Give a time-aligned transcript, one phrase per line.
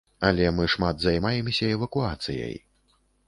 [0.27, 2.57] Але мы шмат займаемся эвакуацыяй.